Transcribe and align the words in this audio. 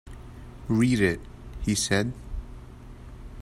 "Read 0.67 0.99
it," 0.99 1.21
he 1.61 1.75
said. 1.75 2.11